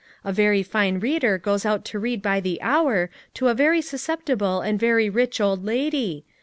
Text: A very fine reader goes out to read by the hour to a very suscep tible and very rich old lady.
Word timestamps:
A 0.23 0.33
very 0.33 0.63
fine 0.63 0.99
reader 0.99 1.37
goes 1.37 1.63
out 1.63 1.85
to 1.85 1.99
read 1.99 2.23
by 2.23 2.39
the 2.39 2.59
hour 2.63 3.11
to 3.35 3.49
a 3.49 3.53
very 3.53 3.81
suscep 3.81 4.25
tible 4.25 4.67
and 4.67 4.79
very 4.79 5.11
rich 5.11 5.39
old 5.39 5.63
lady. 5.63 6.25